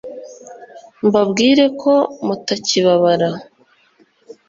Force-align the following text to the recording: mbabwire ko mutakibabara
mbabwire 1.05 1.65
ko 1.81 1.93
mutakibabara 2.25 3.29